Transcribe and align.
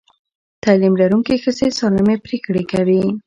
تعلیم 0.63 0.93
لرونکې 1.01 1.35
ښځې 1.43 1.67
سالمې 1.79 2.15
پرېکړې 2.25 2.63
کوي. 2.71 3.03